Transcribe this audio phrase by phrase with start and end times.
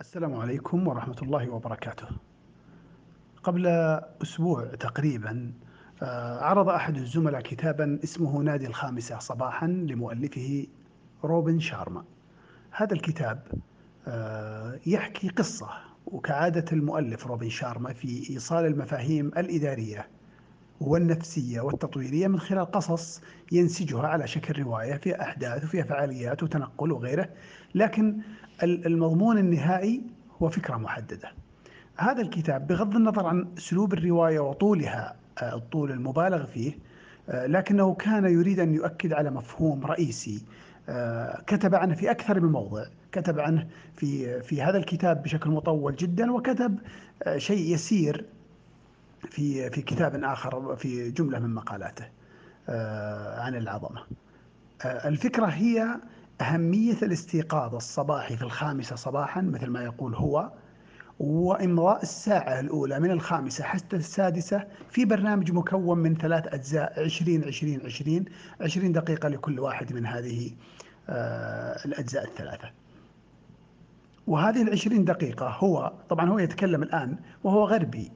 [0.00, 2.06] السلام عليكم ورحمة الله وبركاته.
[3.42, 3.66] قبل
[4.22, 5.52] أسبوع تقريبًا
[6.02, 10.66] آآ عرض أحد الزملاء كتابًا اسمه نادي الخامسة صباحًا لمؤلفه
[11.24, 12.04] روبن شارما.
[12.70, 13.42] هذا الكتاب
[14.08, 15.68] آآ يحكي قصة
[16.06, 20.08] وكعادة المؤلف روبن شارما في إيصال المفاهيم الإدارية
[20.88, 23.22] والنفسية والتطويرية من خلال قصص
[23.52, 27.28] ينسجها على شكل رواية فيها أحداث وفيها فعاليات وتنقل وغيره،
[27.74, 28.18] لكن
[28.62, 30.02] ال المضمون النهائي
[30.42, 31.32] هو فكرة محددة.
[31.96, 36.72] هذا الكتاب بغض النظر عن أسلوب الرواية وطولها آآ الطول المبالغ فيه،
[37.28, 40.42] آآ لكنه كان يريد أن يؤكد على مفهوم رئيسي
[40.88, 45.96] آآ كتب عنه في أكثر من موضع، كتب عنه في في هذا الكتاب بشكل مطول
[45.96, 46.78] جدًا، وكتب
[47.36, 48.24] شيء يسير
[49.30, 52.04] في في كتاب آخر في جملة من مقالاته
[52.68, 54.04] آآ عن العظمة.
[54.84, 56.00] آآ الفكرة هي
[56.40, 60.50] أهمية الاستيقاظ الصباحي في الخامسة صباحًا مثل ما يقول هو،
[61.20, 67.80] وإمضاء الساعة الأولى من الخامسة حتى السادسة في برنامج مكون من 3 أجزاء 20 20
[67.84, 68.24] 20
[68.60, 70.50] 20 دقيقة لكل واحد من هذه
[71.08, 72.70] آآ الأجزاء الثلاثة.
[74.26, 78.12] وهذه ال20 دقيقة هو طبعًا هو يتكلم الآن وهو غربي،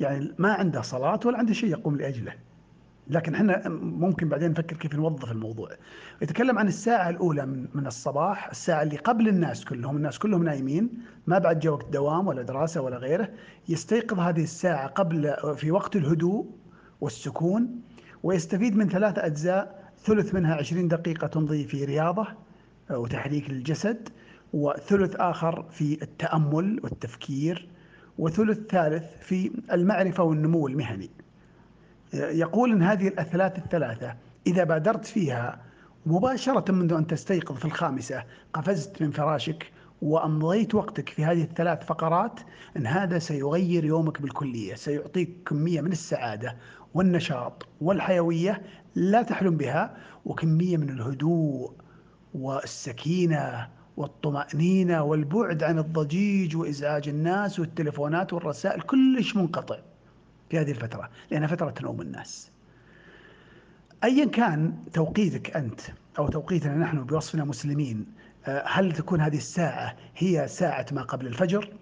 [0.00, 2.32] يعني ما عنده صلاة ولا عنده شيء يقوم لأجله.
[3.08, 5.68] لكن إحنا ممكن بعدين نفكر كيف نوظف الموضوع.
[6.22, 10.90] يتكلم عن الساعة الأولى من الصباح، الساعة اللي قبل الناس كلهم، الناس كلهم نايمين،
[11.26, 13.28] ما بعد جا وقت دوام ولا دراسة ولا غيره،
[13.68, 16.46] يستيقظ هذه الساعة قبل في وقت الهدوء
[17.00, 17.80] والسكون،
[18.22, 22.26] ويستفيد من 3 أجزاء، ثلث منها 20 دقيقة تمضي في رياضة
[22.90, 24.08] وتحريك للجسد،
[24.52, 27.68] وثلث آخر في التأمل والتفكير،
[28.20, 31.10] وثلث ثالث في المعرفة والنمو المهني.
[32.14, 34.14] يقول إن هذه الأثلاث الثلاثة
[34.46, 35.60] إذا بادرت فيها
[36.06, 42.40] مباشرة منذ أن تستيقظ في الخامسة، قفزت من فراشك وأمضيت وقتك في هذه ال3 فقرات،
[42.76, 46.56] إن هذا سيغير يومك بالكلية، سيعطيك كمية من السعادة
[46.94, 48.62] والنشاط والحيوية
[48.94, 51.72] لا تحلم بها، وكمية من الهدوء
[52.34, 59.76] والسكينة والطمأنينة والبعد عن الضجيج وإزعاج الناس والتليفونات والرسائل، كلش منقطع
[60.50, 62.50] في هذه الفترة، لأنها فترة نوم الناس.
[64.04, 65.80] أيًا كان توقيتك أنت
[66.18, 68.06] أو توقيتنا نحن بوصفنا مسلمين،
[68.46, 71.72] آآ هل تكون هذه الساعة هي ساعة ما قبل الفجر؟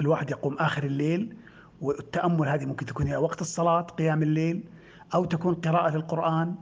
[0.00, 1.36] الواحد يقوم آخر الليل،
[1.80, 4.64] والتأمل هذه ممكن تكون هي وقت الصلاة قيام الليل،
[5.14, 6.54] أو تكون قراءة القرآن،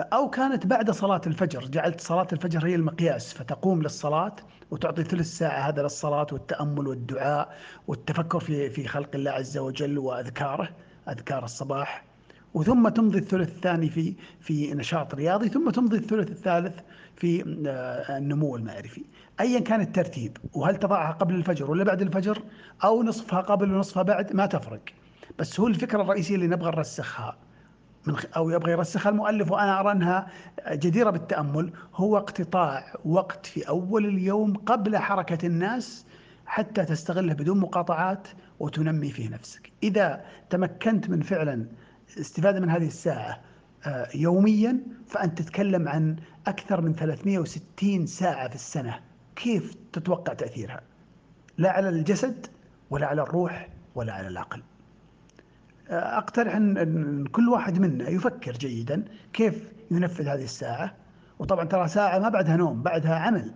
[0.00, 4.36] أو كانت بعد صلاة الفجر، جعلت صلاة الفجر هي المقياس، فتقوم للصلاة
[4.70, 10.68] وتعطي ثلث ساعة هذا للصلاة والتأمل والدعاء والتفكر في في خلق الله عز وجل وأذكاره،
[11.08, 12.04] أذكار الصباح،
[12.54, 16.74] وثم تمضي الثلث الثاني في في نشاط رياضي، ثم تمضي الثلث الثالث
[17.16, 19.04] في آآ النمو المعرفي.
[19.40, 22.42] أيًا كان الترتيب، وهل تضعها قبل الفجر والّا بعد الفجر،
[22.84, 24.80] أو نصفها قبل ونصفها بعد، ما تفرق.
[25.38, 27.36] بس هو الفكرة الرئيسية اللي نبغى نرسخها
[28.06, 30.26] من أو يبغى يرسخها المؤلف وأنا أرى أنها
[30.72, 36.06] جديرة بالتأمل، هو اقتطاع وقت في أول اليوم قبل حركة الناس
[36.46, 38.28] حتى تستغله بدون مقاطعات
[38.60, 39.72] وتنمي فيه نفسك.
[39.82, 41.66] إذا تمكنت من فعلًا
[42.16, 43.40] الاستفادة من هذه الساعة
[43.86, 46.16] آآ يوميًا، فأنت تتكلم عن
[46.46, 49.00] أكثر من 360 ساعة في السنة،
[49.36, 50.80] كيف تتوقع تأثيرها؟
[51.58, 52.46] لا على الجسد
[52.90, 54.62] ولا على الروح ولا على العقل.
[55.90, 60.94] إن إن كل واحد منا يفكر جيدًا كيف ينفذ هذه الساعة،
[61.38, 63.52] وطبعًا ترى ساعة ما بعدها نوم، بعدها عمل.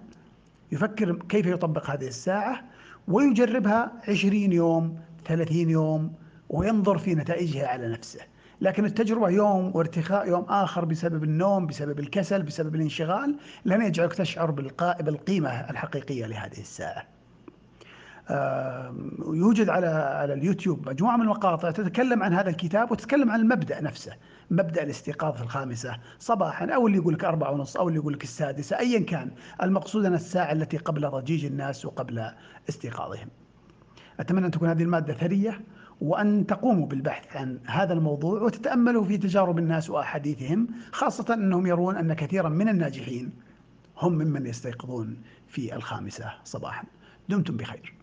[0.72, 2.64] يفكر كيف يطبق هذه الساعة
[3.08, 6.12] ويجربها 20 يوم، 30 يوم،
[6.48, 8.20] وينظر في نتائجها على نفسه.
[8.60, 14.50] لكن التجربة يوم وارتخاء يوم آخر بسبب النوم، بسبب الكسل، بسبب الانشغال، لن يجعلك تشعر
[14.50, 17.19] بالق بالقيمة الحقيقية لهذه الساعة.
[19.34, 24.12] يوجد على على اليوتيوب مجموعة من المقاطع تتكلم عن هذا الكتاب وتتكلم عن المبدأ نفسه،
[24.50, 28.78] مبدأ الاستيقاظ في الخامسة صباحًا، أو اللي يقول لك 4:30 أو اللي يقول لك السادسة،
[28.78, 29.30] أيًا كان،
[29.62, 32.30] المقصود أن الساعة التي قبل ضجيج الناس وقبل
[32.68, 33.28] استيقاظهم.
[34.20, 35.60] أتمنى أن تكون هذه المادة ثرية،
[36.00, 42.12] وأن تقوموا بالبحث عن هذا الموضوع وتتأملوا في تجارب الناس وأحاديثهم، خاصةً أنهم يرون أن
[42.12, 43.32] كثيرًا من الناجحين
[43.98, 45.16] هم ممن يستيقظون
[45.48, 46.84] في الخامسة صباحًا.
[47.28, 47.99] دمتم بخير.